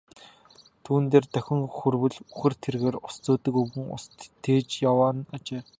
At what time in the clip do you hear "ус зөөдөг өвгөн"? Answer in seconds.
3.07-3.85